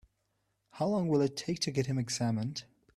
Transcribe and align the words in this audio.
How 0.71 0.87
long 0.87 1.09
will 1.09 1.21
it 1.21 1.37
take 1.37 1.59
to 1.59 1.69
get 1.69 1.85
him 1.85 1.99
examined? 1.99 2.63